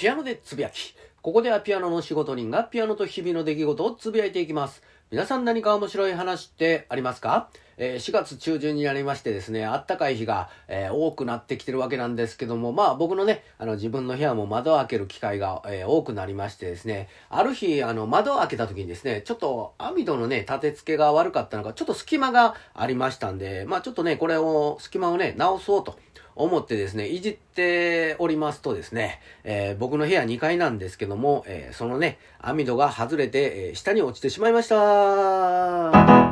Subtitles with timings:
[0.00, 0.94] ピアノでつぶやき。
[1.20, 4.82] ここではピアノの仕事人がピアノと日々の出来事をつぶやいていきます。
[5.10, 7.50] 皆さん何か面白い話ってありますか？
[7.76, 25.98] えー、4月中旬になりましてですね、あったかい日が、えー、多くなってきてるわけなんですけども、まあ僕のね、あの自分の部屋も窓を開ける機会が、えー、多くなりましてですね、ある日、あの窓を開けた時にですね、ちょっと網戸のね、立て付けが悪かったのか、ちょっと隙間がありましたんで、まあちょっとね、これを、隙間をね、直そうと。
[26.36, 36.29] 思ってですね、いじっておりますとですね、えー、僕の部屋2階なんですけども、えー、そのね、網戸が外れて、えー、下に落ちてしまいました。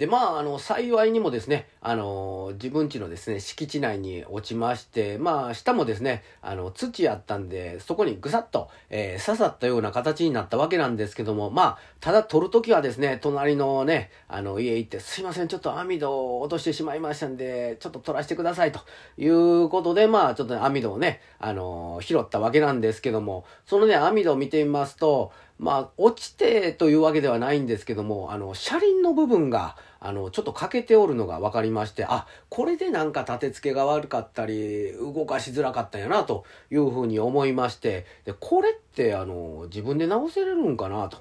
[0.00, 18.80] で、まあ、あの、幸いにもですね、あの、自分家のですね、敷地内に落ちまして、まあ、下もですね、あの、土やったんで、そこにぐさっと、えー、刺さったような形になったわけなんですけども、まあ、ただ取るときはですね、隣のね、あの、家行って、すいません、ちょっと網戸を落としてしまいましたんで、ちょっと取らせてください、と
[19.18, 25.30] いうことで、まあ、ちょっと、網戸をね、あの、拾ったわけなんですけども、そのね、網戸を見てみますと、
[25.60, 41.18] まあ、落ちてというわけではないんですけども、あの、車輪の部分が、あの、ちょっと欠けておるのが分かりまして、あ、これでなんか立て付けが悪かったり、動かしづらかったんやな、というふうに思いまして、で、これって、あの、自分で直せれるんかな、と。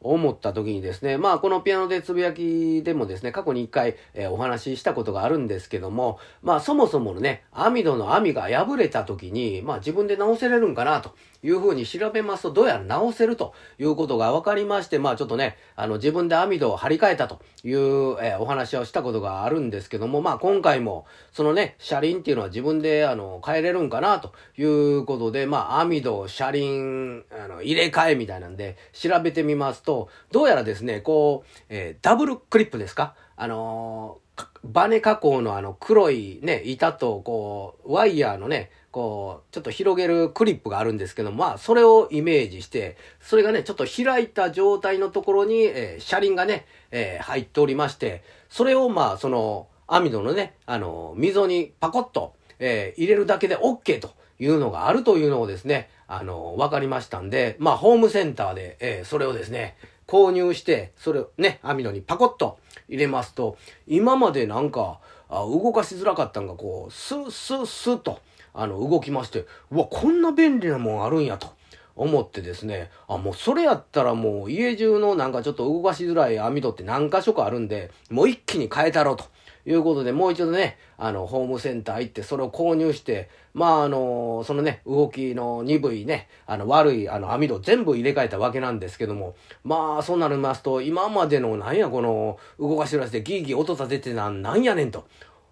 [0.00, 33.14] 思った時にですね、まあこのピアノでつぶやきでもですね、過去に一回、えー、お話ししたことがあるんですけども、まあそもそものね、網戸の網が破れた時に、まあ自分で直せれるんかなというふうに調べますと、どうやら直せるということが分かりまして、まあちょっとね、あの自分で網戸を張り替えたという、えー、お話をしたことがあるんですけども、まあ今回もそのね、車輪っていうのは自分であの変えれるんかなということで、まあ網戸、車輪、あの入れ替えみたいなんで調べてみますと、どうやらですね、こう、えー、ダブルクリップですか？
[33.40, 34.18] あの、
[34.64, 54.10] バネ加工のあの黒いね、板とこう、ワイヤーのね、こう、ちょっと広げるクリップがあるんですけどまあ、それをイメージして、それがね、ちょっと開いた状態のところに、えー、車輪がね、えー、入っておりまして、それをまあ、その、網戸のね、あの、溝にパコッと、えー、入れるだけで OK と
[54.40, 59.76] いうのがあるというのをですね、あの、わかりましたんで、まあ、ホームセンターで、えー、それをですね、
[60.08, 62.58] 購入して、それをね、網戸にパコッと
[62.88, 64.98] 入れますと、今までなんか、
[65.28, 68.20] あ動かしづらかったんが、こう、スースースッと、
[68.54, 71.56] あの、動きまして、うわ、こんな便利なもんあるんやと。
[71.98, 79.24] 思ってですね、あ、もうそれやったらもう家中のなんかちょっと動かしづらい網戸って何箇所かあるんで、もう一気に変えたろうと。
[79.68, 95.06] いうことで、もう一度ね、あの、ホームセンター行って、それを購入して、まあ、あの、そのね、動きの鈍いね、あの、悪い、あの、網戸全部入れ替えたわけなんですけども、まあ、そうなりますと、今までの、なんや、この、動かしらせてギーギー音立ててな、なんやねんと。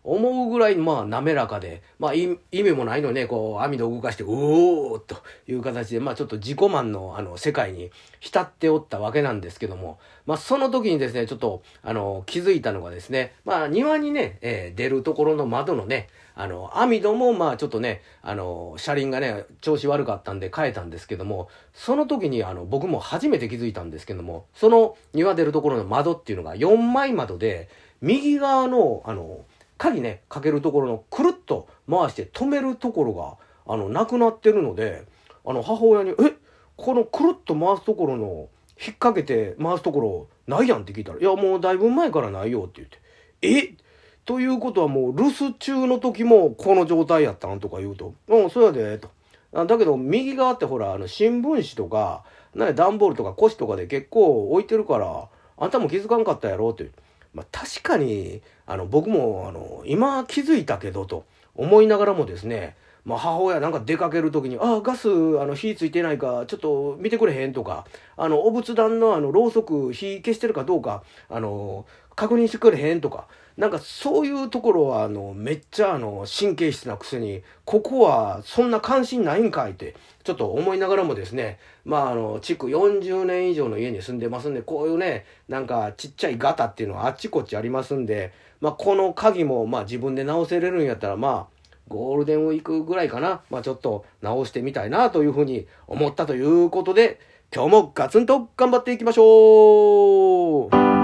[0.07, 5.17] 思うぐらい、まあ、滑らかで、まあ、意味もないのね、こう、網戸を動かして、うおーと
[5.49, 7.91] いう形で、まあ、ちょっと自己満の、あの、世界に
[8.21, 27.69] 浸っておったわけなんですけども、まあ、その時にですね、ちょっと、あの、気づいたのがですね、まあ、庭にね、えー、出るところの窓のね、あの、網戸も、まあ、ちょっとね、あの、車輪がね、調子悪かったんで変えたんですけども、その時に、あの、僕も初めて気づいたんですけども、その庭出るところの窓っていうのが4枚窓で、
[28.03, 29.45] 右側の、あの、
[29.79, 35.05] 鍵ね、かけるところのくるっと回して止めるところが、あの、なくなってるので、
[35.45, 36.15] あの、母親に、え、
[36.77, 38.49] このくるっと回すところの、
[38.79, 42.99] 引っ掛けて回すところないやんって聞いたら、いや、もうだいぶ前からないよって言って、
[43.41, 43.75] え？
[44.27, 47.61] ということはもう留守中の時もこの状態やったん？
[47.61, 49.09] とか言うと、うん、そうやで、と。
[49.67, 52.25] だけど、右側ってほら、あの、新聞紙とか、
[52.75, 55.29] 段ボールとか腰とかで結構置いてるから、
[55.59, 56.71] あんたも気づかんかったやろ？
[56.71, 56.91] って。
[57.37, 62.77] まあ、確かに、あの、僕も、あの、今気づいたけど、と思いながらもですね、
[63.07, 67.87] まあ、母親なんか出かける時に、ああ、ガス、あの、火ついてないか、ちょっと見てくれへんとか、
[68.17, 71.87] あの、お仏壇のあの、ろうそく、火消してるかどうか、あの、
[72.17, 79.95] 確認してくれへんとか、なんかそういうところは、あの、めっちゃあの、神経質なくせに、ここはそんな関心ないんかいって、
[80.25, 91.56] ちょっと思いながらもですね、まああの、築40年以上の家に住んでますんで、こういうね、なんかちっちゃいガタっていうのはあっちこっちありますんで、まあこの鍵もまあ自分で直せれるんやったら、まあ、
[91.89, 97.21] ゴールデンウィークぐらいかな、まあちょっと直してみたいなというふうに思ったということで、
[97.55, 100.96] 今日もガツンと頑張っていきましょう。